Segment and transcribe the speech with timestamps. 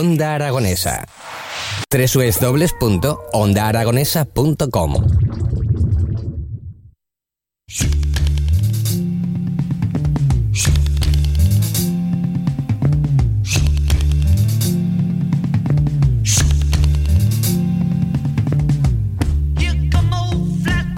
[0.00, 1.04] Onda Aragonesa.
[1.92, 4.92] www.ondaaragonesa.com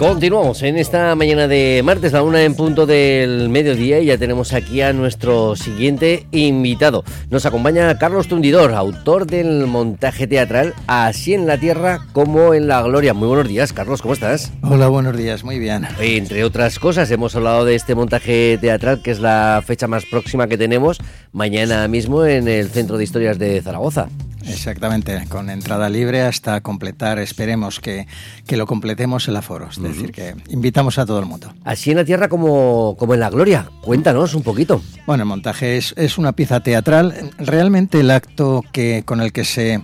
[0.03, 4.51] Continuamos en esta mañana de martes, la una en punto del mediodía y ya tenemos
[4.51, 7.05] aquí a nuestro siguiente invitado.
[7.29, 12.81] Nos acompaña Carlos Tundidor, autor del montaje teatral Así en la Tierra como en la
[12.81, 13.13] Gloria.
[13.13, 14.51] Muy buenos días, Carlos, ¿cómo estás?
[14.61, 15.87] Hola, buenos días, muy bien.
[15.97, 20.47] Entre otras cosas, hemos hablado de este montaje teatral, que es la fecha más próxima
[20.47, 20.99] que tenemos,
[21.31, 24.09] mañana mismo en el Centro de Historias de Zaragoza.
[24.47, 28.07] Exactamente, con entrada libre hasta completar, esperemos que,
[28.45, 31.53] que lo completemos el aforo, es decir, que invitamos a todo el mundo.
[31.63, 34.81] Así en la tierra como, como en la gloria, cuéntanos un poquito.
[35.05, 39.45] Bueno, el montaje es, es una pieza teatral, realmente el acto que, con el que
[39.45, 39.81] se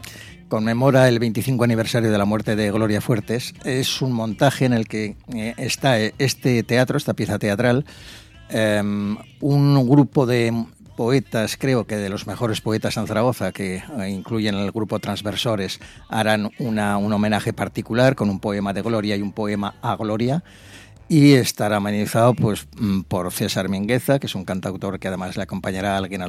[0.49, 4.87] conmemora el 25 aniversario de la muerte de Gloria Fuertes es un montaje en el
[4.87, 7.85] que eh, está este teatro, esta pieza teatral,
[8.49, 10.65] em, un grupo de
[10.99, 15.79] poetas, creo que de los mejores poetas en Zaragoza, que eh, incluyen el grupo Transversores,
[16.09, 20.43] harán una, un homenaje particular con un poema de Gloria y un poema a Gloria.
[21.07, 25.43] Y estará amenizado pues, mm, por César Mingueza, que es un cantautor que además le
[25.43, 26.21] acompañará a alguien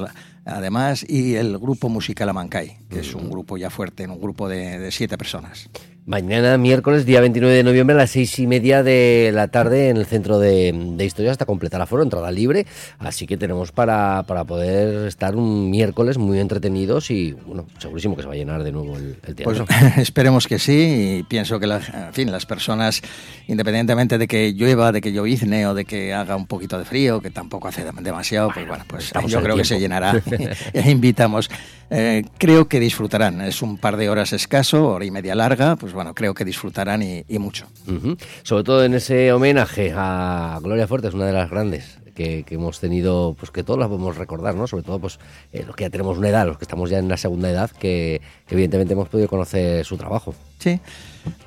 [0.45, 4.79] además, y el grupo musical Amancay, que es un grupo ya fuerte, un grupo de,
[4.79, 5.69] de siete personas.
[6.11, 9.95] Mañana, miércoles, día 29 de noviembre, a las seis y media de la tarde en
[9.95, 12.65] el Centro de, de Historia hasta completar la foro, entrada libre.
[12.99, 18.23] Así que tenemos para, para, poder estar un miércoles muy entretenidos y, bueno, segurísimo que
[18.23, 19.65] se va a llenar de nuevo el, el teatro.
[19.65, 23.01] Pues esperemos que sí y pienso que, la, en fin, las personas,
[23.47, 27.21] independientemente de que llueva, de que llovizne o de que haga un poquito de frío,
[27.21, 29.57] que tampoco hace demasiado, pues bueno, pues yo creo tiempo.
[29.59, 30.21] que se llenará.
[30.73, 31.49] e invitamos.
[31.93, 33.41] Eh, creo que disfrutarán.
[33.41, 37.03] Es un par de horas escaso, hora y media larga, pues bueno, creo que disfrutarán
[37.03, 37.67] y, y mucho.
[37.85, 38.17] Uh -huh.
[38.43, 42.79] Sobre todo en ese homenaje a Gloria Fuerte, una de las grandes que, que, hemos
[42.79, 44.67] tenido, pues que todos las podemos recordar, ¿no?
[44.67, 45.19] Sobre todo, pues
[45.51, 47.69] eh, los que ya tenemos una edad, los que estamos ya en la segunda edad,
[47.71, 50.33] que, que evidentemente hemos podido conocer su trabajo.
[50.59, 50.79] Sí.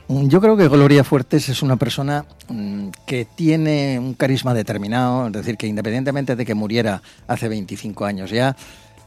[0.08, 5.32] Yo creo que Gloria Fuertes es una persona mm, que tiene un carisma determinado, es
[5.32, 8.56] decir, que independientemente de que muriera hace 25 años ya,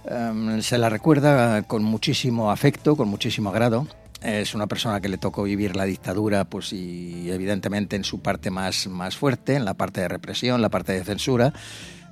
[0.05, 3.87] um, se la recuerda con muchísimo afecto, con muchísimo agrado.
[4.21, 8.49] Es una persona que le tocó vivir la dictadura, pues y evidentemente en su parte
[8.49, 11.53] más, más fuerte, en la parte de represión, la parte de censura,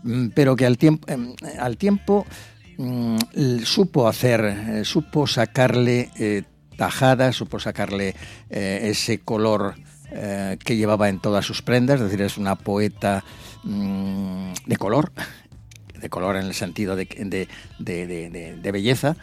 [0.03, 1.07] mm, pero que al tiempo,
[1.59, 2.25] al tiempo
[2.77, 3.17] mm,
[3.63, 6.43] supo hacer, eh, supo sacarle eh,
[6.75, 8.15] tajada, supo sacarle
[8.49, 9.75] eh, ese color
[10.11, 13.23] eh, que llevaba en todas sus prendas, es decir, es una poeta
[13.63, 15.11] mmm, de color,
[15.99, 19.15] de color en el sentido de, de, de, de belleza.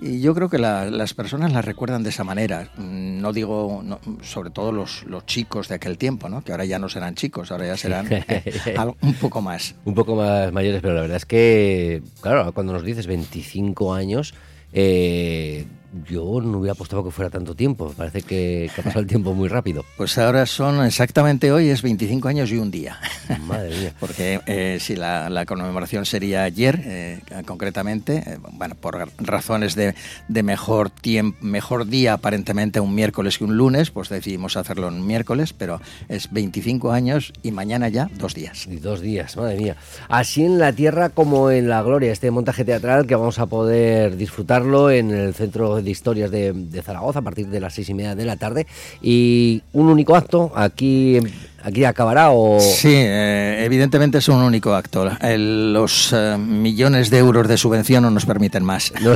[0.00, 2.70] Y yo creo que la, las personas la recuerdan de esa manera.
[2.76, 6.42] No digo, no, sobre todo los, los, chicos de aquel tiempo, ¿no?
[6.44, 8.08] que ahora ya no serán chicos, ahora ya serán
[8.76, 9.74] algo, un poco más.
[9.84, 14.34] Un poco más mayores, pero la verdad es que, claro, cuando nos dices 25 años,
[14.72, 15.66] eh,
[16.08, 17.92] yo no hubiera apostado que fuera tanto tiempo.
[17.96, 19.84] Parece que, que, ha pasado el tiempo muy rápido.
[19.96, 22.98] Pues ahora son exactamente hoy, es 25 años y un día.
[23.46, 23.94] Madre mía.
[24.00, 29.94] Porque eh, si la, la, conmemoración sería ayer, eh, concretamente, eh, bueno, por razones de,
[30.28, 35.06] de mejor tiempo, mejor día, aparentemente un miércoles que un lunes, pues decidimos hacerlo un
[35.06, 38.66] miércoles, pero es 25 años y mañana ya dos días.
[38.66, 39.76] Y dos días, madre mía.
[40.08, 44.16] Así en la tierra como en la gloria, este montaje teatral que vamos a poder
[44.16, 47.94] disfrutarlo en el centro de historias de, de, Zaragoza a partir de las seis y
[47.94, 48.66] media de la tarde.
[49.02, 51.18] Y un único acto aquí
[51.60, 55.10] aquí acabará o sí eh, evidentemente es un único acto.
[55.20, 58.92] El, los eh, millones de euros de subvención no nos permiten más.
[59.02, 59.12] No,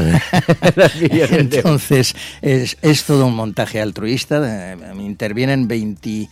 [1.39, 6.29] entonces es, es, todo un montaje altruista eh, intervienen 20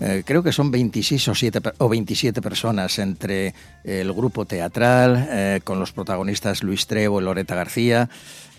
[0.00, 5.60] eh, creo que son 26 o, 7, o 27 personas entre el grupo teatral, eh,
[5.62, 8.08] con los protagonistas Luis Trevo y Loreta García,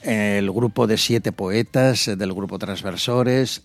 [0.03, 3.61] el grupo de siete poetas eh, del grupo Transversores,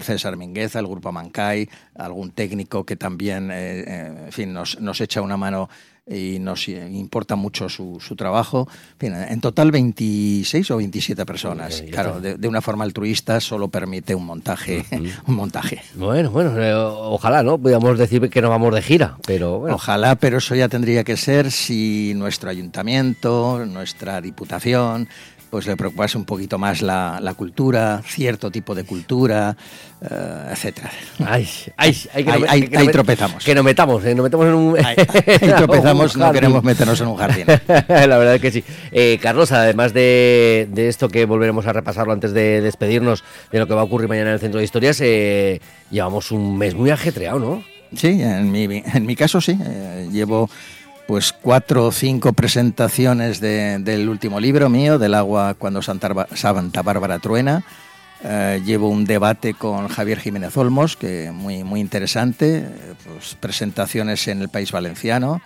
[0.00, 5.36] César Mingueza, el grupo Mancay, algún técnico que también, en fin, nos, nos echa una
[5.36, 5.68] mano
[6.06, 8.68] y nos importa mucho su, su trabajo.
[9.00, 11.82] En, total 26 o 27 personas.
[11.90, 14.84] claro, de, una forma altruista solo permite un montaje.
[15.26, 15.82] un montaje.
[15.94, 17.58] Bueno, bueno, eh, ojalá, ¿no?
[17.58, 21.50] Podríamos decir que no vamos de gira, pero Ojalá, pero eso ya tendría que ser
[21.50, 25.08] si nuestro ayuntamiento, nuestra diputación,
[25.54, 29.56] pues le preocupase un poquito más la, la cultura, cierto tipo de cultura,
[30.00, 30.90] uh, etcétera.
[31.24, 33.44] Ay, ay, ay, que no, ahí, que, ahí tropezamos.
[33.44, 34.84] Que nos metamos, eh, nos metamos en un...
[34.84, 37.46] Ahí, ahí tropezamos, no queremos meternos en un jardín.
[37.68, 38.64] la verdad es que sí.
[38.90, 43.22] Eh, Carlos, además de, de, esto que volveremos a repasarlo antes de despedirnos
[43.52, 46.58] de lo que va a ocurrir mañana en el Centro de Historias, eh, llevamos un
[46.58, 47.64] mes muy ajetreado, ¿no?
[47.94, 49.56] Sí, en mi, en mi caso sí.
[49.64, 50.50] Eh, llevo
[51.06, 57.64] pues cuatro o cinco presentaciones del último libro mío, del agua cuando Santa, Bárbara truena.
[58.22, 62.66] Eh, llevo un debate con Javier Jiménez Olmos, que muy, muy interesante,
[63.04, 65.42] pues, presentaciones en el País Valenciano.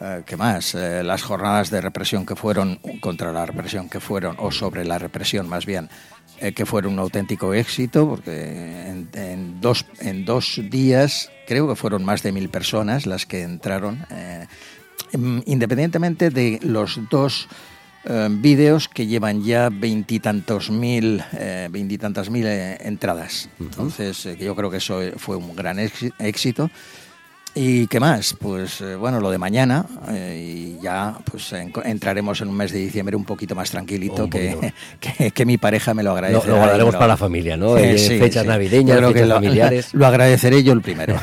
[0.00, 0.76] Eh, ¿Qué más?
[0.76, 4.98] Eh, las jornadas de represión que fueron, contra la represión que fueron, o sobre la
[4.98, 5.88] represión más bien,
[6.54, 12.22] que fueron un auténtico éxito, porque en, dos, en dos días creo que fueron más
[12.22, 14.04] de mil personas las que entraron
[15.46, 17.48] independientemente de los dos
[18.04, 23.48] em, vídeos que llevan ya veintitantos mil, eh, veintitantas mil eh, entradas.
[23.58, 25.78] Entonces, eh, yo creo que eso fue un gran
[26.18, 26.70] éxito.
[27.58, 28.36] ¿Y qué más?
[28.38, 32.80] Pues eh, bueno, lo de mañana eh, y ya pues entraremos en un mes de
[32.80, 34.28] diciembre un poquito más tranquilito
[35.00, 36.46] que, que, mi pareja me lo agradece.
[36.48, 37.78] Lo, guardaremos para la familia, ¿no?
[37.78, 39.88] Eh, fechas navideñas, fechas familiares.
[39.94, 41.18] Lo agradeceré yo el primero.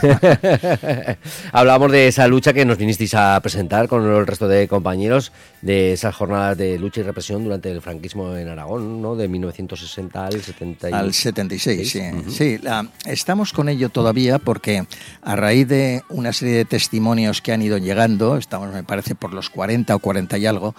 [1.51, 5.31] Hablábamos de esa lucha que nos vinisteis a presentar con el resto de compañeros,
[5.62, 9.15] de esas jornadas de lucha y represión durante el franquismo en Aragón, ¿no?
[9.15, 10.94] De 1960 al 76.
[10.94, 12.01] Al 76, sí.
[12.29, 12.59] sí
[13.06, 14.86] estamos con ello todavía porque
[15.21, 19.33] a raíz de una serie de testimonios que han ido llegando, estamos me parece por
[19.33, 20.73] los 40 o 40 y algo,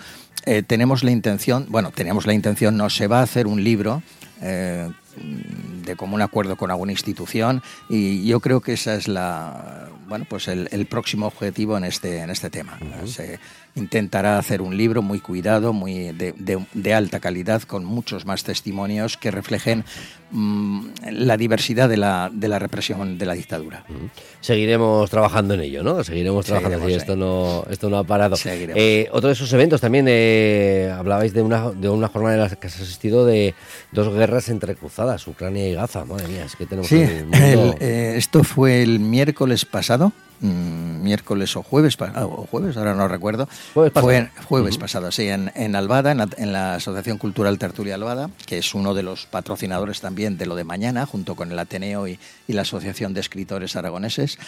[0.46, 4.02] eh, tenemos la intención, bueno, tenemos la intención, no se va a hacer un libro
[4.40, 10.26] eh, de común acuerdo con alguna institución y yo creo que esa es la bueno
[10.28, 12.78] pues el, próximo objetivo en este en este tema.
[13.06, 13.38] Se
[13.74, 16.34] intentará hacer un libro muy cuidado muy de,
[16.72, 19.84] de, alta calidad con muchos más testimonios que reflejen
[20.30, 23.84] mm, la diversidad de la, de la represión de la dictadura.
[24.40, 28.36] Seguiremos trabajando en ello no seguiremos trabajando así esto no esto no ha parado.
[28.44, 32.50] Eh, otro de esos eventos también eh, hablabais de una de una jornada en la
[32.50, 33.54] que has asistido de
[33.90, 38.82] dos guerras entrecruzadas Ucrania y Gaza, madre mía, es que tenemos sí, eh, esto fue
[38.82, 43.48] el miércoles pasado, mm, miércoles o jueves, ah, o jueves, ahora no recuerdo.
[43.74, 44.10] Jueves pasado.
[44.10, 48.74] Fue jueves pasado, sí, en, en Albada, en la, Asociación Cultural Tertulia Albada, que es
[48.74, 52.18] uno de los patrocinadores también de lo de mañana, junto con el Ateneo y,
[52.48, 54.38] la Asociación de Escritores Aragoneses.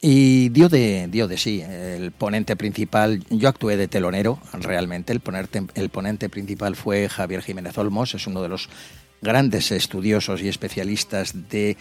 [0.00, 5.20] Y dio de, dio de sí, el ponente principal, yo actué de telonero realmente, el
[5.20, 8.68] ponente, el ponente principal fue Javier Jiménez Olmos, es uno de los
[9.22, 11.76] grandes estudiosos y especialistas de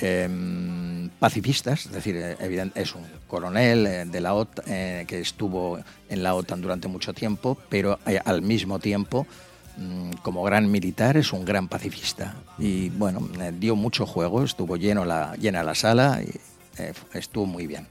[0.00, 5.78] em, pacifistas, es decir, eh, es un coronel eh, de la OTAN eh, que estuvo
[6.08, 9.26] en la OTAN durante mucho tiempo, pero al mismo tiempo,
[9.76, 12.34] mm, como gran militar, es un gran pacifista.
[12.58, 13.28] Y bueno,
[13.58, 16.30] dio mucho juego, estuvo lleno la, llena la sala y
[17.14, 17.86] estuvo muy bien.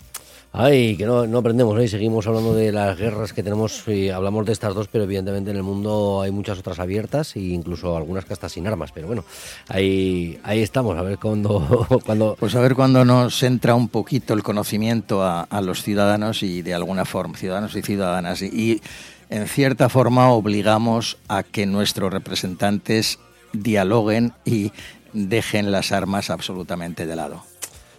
[0.57, 1.81] Ay, que no, no aprendemos.
[1.83, 5.51] Y seguimos hablando de las guerras que tenemos y hablamos de estas dos, pero evidentemente
[5.51, 8.91] en el mundo hay muchas otras abiertas e incluso algunas que hasta sin armas.
[8.93, 9.25] Pero bueno,
[9.67, 12.37] ahí, ahí estamos, a ver cuándo, cuando...
[12.39, 16.73] Pues a ver cuándo nos entra un poquito el conocimiento a, los ciudadanos y de
[16.73, 18.41] alguna forma, ciudadanos y ciudadanas.
[18.41, 18.81] y
[19.29, 23.19] en cierta forma obligamos a que nuestros representantes
[23.53, 24.71] dialoguen y
[25.13, 27.54] dejen las armas absolutamente de lado.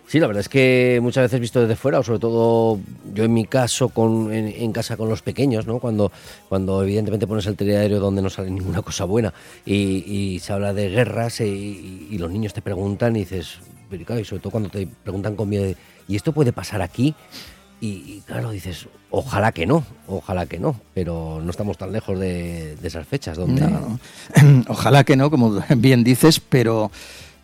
[0.06, 2.78] Sí, la verdad es que muchas veces visto desde fuera, o sobre todo
[3.12, 5.80] yo en mi caso con, en, casa con los pequeños, ¿no?
[5.80, 6.12] Cuando,
[6.48, 9.34] cuando evidentemente pones el telediario donde no sale ninguna cosa buena
[9.64, 13.58] y, se habla de guerras eh, y, los niños te preguntan y dices,
[13.90, 15.74] y sobre todo cuando te preguntan con miedo,
[16.06, 17.14] ¿y esto puede pasar aquí?
[17.78, 22.74] Y, claro, dices, ojalá que no, ojalá que no, pero no estamos tan lejos de,
[22.82, 23.36] esas fechas.
[23.36, 23.68] Donde...
[24.68, 26.90] Ojalá que no, como bien dices, pero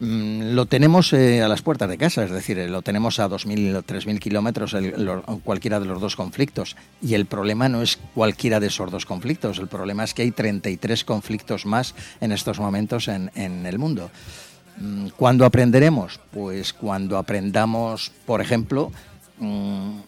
[0.05, 3.77] lo tenemos eh, a las puertas de casa, es decir, eh, lo tenemos a 2.000
[3.77, 4.75] o 3.000 kilómetros
[5.45, 6.77] cualquiera de los dos conflictos.
[7.01, 10.33] Y el problema no es cualquiera de esos dos conflictos, el problema es que hay
[10.33, 14.11] 33 conflictos más en estos momentos en, el mundo.
[14.79, 16.19] Mm, ¿Cuándo aprenderemos?
[16.33, 18.91] Pues cuando aprendamos, por ejemplo,
[19.39, 20.01] mm,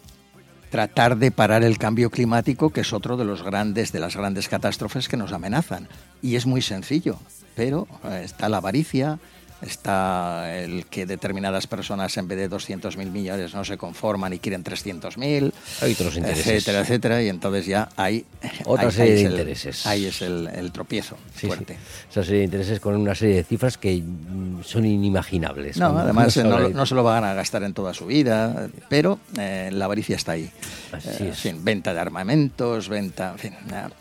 [0.71, 4.49] tratar de parar el cambio climático, que es otro de los grandes, de las grandes
[4.49, 5.87] catástrofes que nos amenazan.
[6.21, 7.17] Y es muy sencillo,
[7.55, 9.19] pero eh, está la avaricia,
[9.61, 14.63] está el que determinadas personas en vez de 200.000 millones no se conforman y quieren
[14.63, 16.47] 300.000, Hay otros intereses.
[16.47, 18.25] etcétera, etcétera, y entonces ya hay
[18.65, 19.87] Otra ahí- serie ahí de el- intereses.
[19.87, 21.73] ahí es el, el tropiezo Sí, fuerte.
[21.75, 21.79] sí.
[22.11, 25.77] Esa serie de intereses con una serie de cifras que mm, son inimaginables.
[25.77, 29.69] No, además eh, no, se lo van a gastar en toda su vida, pero eh,
[29.71, 30.49] la avaricia está ahí.
[30.91, 31.39] Así Eh, en es.
[31.39, 33.53] fin, venta de armamentos, venta, en fin,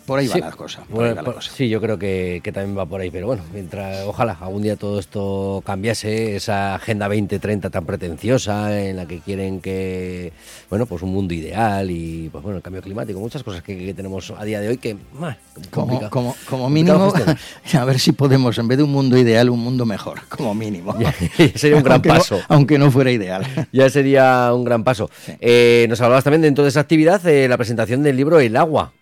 [0.06, 0.38] por ahí Sí.
[0.40, 0.80] va la cosa.
[0.82, 1.52] por Bueno, ahí va la por- cosa.
[1.54, 4.76] sí, yo creo que, que también va por ahí, pero bueno, mientras ojalá algún día
[4.76, 10.32] todo esto cambiase, esa agenda 2030 tan pretenciosa en la que quieren que,
[10.70, 13.94] bueno, pues un mundo ideal y, pues bueno, el cambio climático, muchas cosas que, que
[13.94, 15.36] tenemos a día de hoy que, ah,
[15.70, 17.12] Como, como, mínimo,
[17.74, 20.94] a ver si podemos, en vez de un mundo ideal, un mundo mejor, como mínimo.
[20.98, 21.12] Ya,
[21.54, 22.40] sería un gran Aunque no- paso.
[22.48, 23.44] aunque no fuera ideal.
[23.72, 25.10] Ya sería un gran paso.
[25.40, 28.92] Eh, nos hablabas también dentro de esa actividad de la presentación del libro El agua.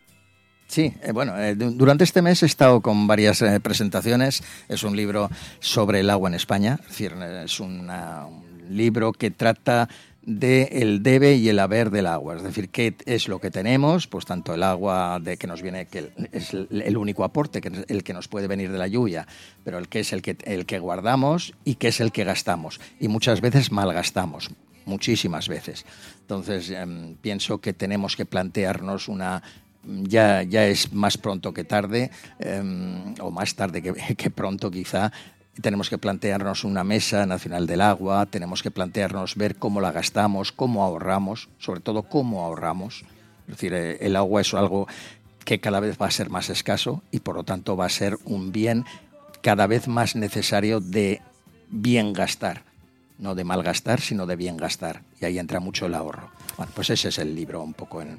[0.72, 4.42] Sí, eh, bueno, eh, du- durante este mes he estado con varias eh, presentaciones.
[4.70, 5.28] Es un libro
[5.60, 6.80] sobre el agua en España,
[7.44, 7.90] es un
[8.70, 9.90] libro que trata
[10.22, 14.06] de el debe y el haber del agua, es decir, qué es lo que tenemos,
[14.06, 18.02] pues tanto el agua de que nos viene, que es el, único aporte, que el
[18.02, 19.26] que nos puede venir de la lluvia,
[19.64, 22.80] pero el que es el que, el que guardamos y que es el que gastamos.
[22.98, 24.48] Y muchas veces malgastamos,
[24.86, 25.84] muchísimas veces.
[26.20, 29.42] Entonces, em, pienso que tenemos que plantearnos una
[29.84, 35.12] ya, ya es más pronto que tarde, em, o más tarde que, que pronto quizá.
[35.60, 40.50] Tenemos que plantearnos una mesa nacional del agua, tenemos que plantearnos ver cómo la gastamos,
[40.50, 43.04] cómo ahorramos, sobre todo cómo ahorramos.
[43.46, 44.86] Es decir, eh, el agua es algo
[45.44, 48.16] que cada vez va a ser más escaso y por lo tanto va a ser
[48.24, 48.86] un bien
[49.42, 51.20] cada vez más necesario de
[51.68, 52.62] bien gastar.
[53.18, 55.02] No de mal gastar, sino de bien gastar.
[55.20, 56.30] Y ahí entra mucho el ahorro.
[56.56, 58.18] Bueno, pues ese es el libro un poco en,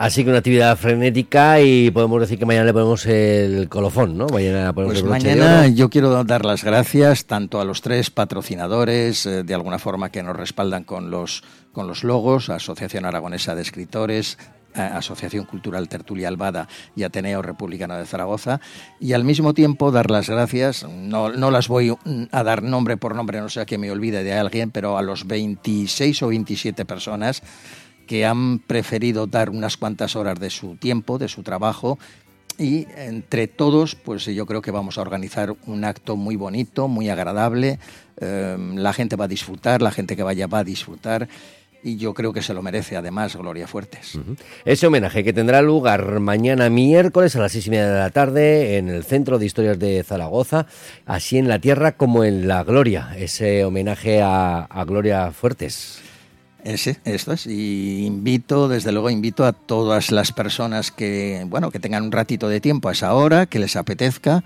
[0.00, 4.28] Así que una actividad frenética y podemos decir que mañana le ponemos el colofón, ¿no?
[4.28, 9.26] Mañana ponemos Pues el mañana yo quiero dar las gracias tanto a los tres patrocinadores,
[9.26, 11.42] eh, de alguna forma que nos respaldan con los,
[11.72, 14.38] con los logos, Asociación Aragonesa de Escritores,
[14.72, 16.66] Asociación Cultural Tertulia Albada
[16.96, 18.62] y Ateneo Republicano de Zaragoza,
[19.00, 21.94] y al mismo tiempo dar las gracias, no, no las voy
[22.32, 25.26] a dar nombre por nombre, no sea que me olvide de alguien, pero a los
[25.26, 27.42] 26 o 27 personas
[28.10, 31.96] que han preferido dar unas cuantas horas de su tiempo, de su trabajo,
[32.58, 37.08] y entre todos, pues yo creo que vamos a organizar un acto muy bonito, muy
[37.08, 37.78] agradable.
[38.20, 41.28] Eh, la gente va a disfrutar, la gente que vaya va a disfrutar.
[41.84, 44.18] Y yo creo que se lo merece además Gloria Fuertes.
[44.64, 48.76] Ese homenaje que tendrá lugar mañana miércoles a las seis y media de la tarde
[48.76, 50.66] en el Centro de Historias de Zaragoza,
[51.06, 53.14] así en la tierra como en la gloria.
[53.16, 56.09] Ese homenaje a, a Gloria Fuertes.
[56.64, 57.46] Ese, esto es.
[57.46, 62.48] Y invito, desde luego, invito a todas las personas que, bueno, que tengan un ratito
[62.48, 64.44] de tiempo a esa hora, que les apetezca,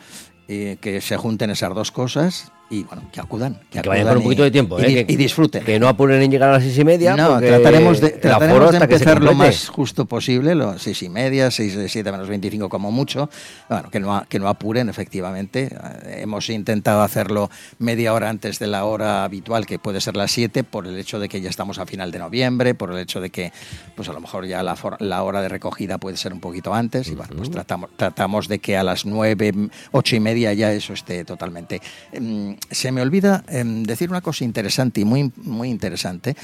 [0.49, 3.61] eh, que se junten esas dos cosas y, bueno, que acudan.
[3.71, 5.06] Que, Que vayan con un y- poquito de tiempo, y, ¿eh?
[5.09, 5.64] y disfruten.
[5.64, 7.14] Que no apuren en llegar a las seis y media.
[7.14, 11.76] No, trataremos de, trataremos de empezar lo más justo posible, lo seis y media, seis
[11.88, 13.28] siete menos 25 como mucho.
[13.68, 15.68] Bueno, que no, que no apuren, efectivamente.
[16.04, 20.30] Eh, Hemos intentado hacerlo media hora antes de la hora habitual, que puede ser las
[20.33, 23.21] 7, por el hecho de que ya estamos a final de noviembre, por el hecho
[23.21, 23.52] de que,
[23.94, 26.73] pues a lo mejor ya la, for- la hora de recogida puede ser un poquito
[26.75, 27.09] antes.
[27.09, 29.52] Y bueno, pues tratamos, tratamos de que a las 9,
[29.92, 31.80] ocho y media ya eso esté totalmente.
[32.12, 36.37] Em, Se me olvida em, decir una cosa interesante y muy, muy interesante,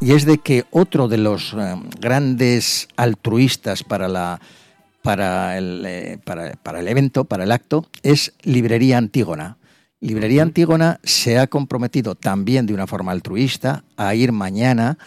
[0.00, 4.40] y es de que otro de los em, grandes altruistas para la
[5.02, 9.56] para el, eh, para, para el evento, para el acto, es Librería Antígona.
[10.00, 14.98] Librería Antígona se ha comprometido también de una forma altruista a ir mañana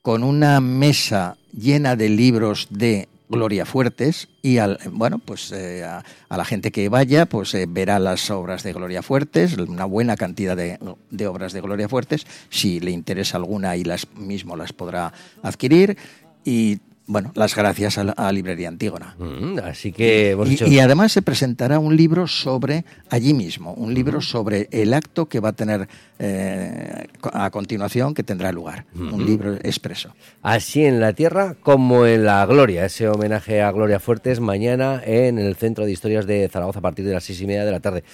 [0.00, 6.02] con una mesa llena de libros de Gloria Fuertes y al bueno pues eh, a,
[6.30, 10.56] la gente que vaya pues eh, verá las obras de Gloria Fuertes una buena cantidad
[10.56, 10.78] de,
[11.10, 12.26] de obras de Gloria Fuertes.
[12.50, 15.96] Si le interesa alguna y las mismo las podrá adquirir.
[16.44, 20.66] Y bueno las gracias a, la, a Librería Antígona Mm, así que hemos y, hecho-
[20.68, 25.40] y además se presentará un libro sobre allí mismo, un libro sobre el acto que
[25.40, 25.88] va a tener
[26.20, 30.14] eh, a continuación, que tendrá lugar, un libro expreso.
[30.42, 32.84] Así en la tierra como en la gloria.
[32.84, 37.04] Ese homenaje a Gloria Fuertes mañana en el Centro de Historias de Zaragoza a partir
[37.06, 38.04] de las seis y media de la tarde.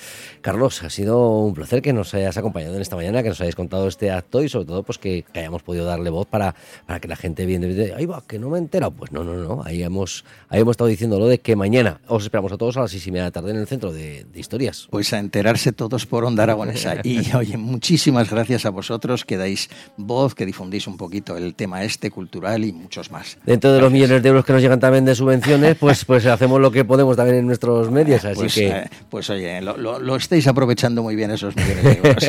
[0.40, 3.56] Carlos, ha sido un placer que nos hayas acompañado en esta mañana, que nos hayáis
[3.56, 6.54] contado este acto y sobre todo pues que, que hayamos podido darle voz para,
[6.86, 8.60] para que la gente viene, ahí va, que no me he
[8.90, 9.62] Pues no, no, no.
[9.64, 12.80] Ahí hemos, ahí hemos estado diciendo lo de que mañana os esperamos a todos a
[12.80, 14.88] las seis y media de la tarde en el centro de, historias.
[14.90, 16.96] Pues a enterarse todos por Onda Aragonesa.
[17.04, 21.84] Y oye, muchísimas gracias a vosotros que dais voz, que difundís un poquito el tema
[21.84, 23.38] este cultural y muchos más.
[23.44, 26.60] Dentro de los millones de euros que nos llegan también de subvenciones, pues, pues hacemos
[26.60, 28.24] lo que podemos también en nuestros medios.
[28.24, 28.68] Así pues, que.
[28.68, 32.26] Eh, pues oye, lo, lo estáis aprovechando muy bien esos millones de euros.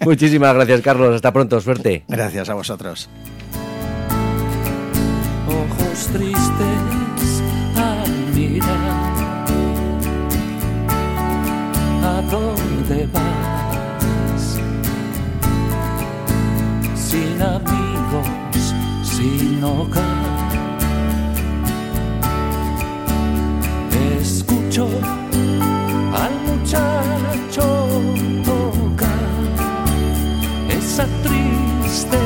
[0.04, 1.14] Muchísimas gracias, Carlos.
[1.14, 1.60] Hasta pronto.
[1.60, 2.04] Suerte.
[2.08, 3.08] Gracias a vosotros.
[5.96, 7.42] Ojos tristes
[7.74, 9.46] al mirar.
[12.04, 14.58] ¿A dónde vas?
[16.94, 18.74] Sin amigos,
[19.04, 20.52] sin hogar.
[24.20, 24.88] Escucho
[26.14, 27.88] al muchacho
[30.68, 32.25] esa triste